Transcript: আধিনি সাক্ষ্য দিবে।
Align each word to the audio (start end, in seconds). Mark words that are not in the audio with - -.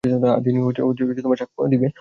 আধিনি 0.37 0.59
সাক্ষ্য 1.39 1.61
দিবে। 1.71 1.87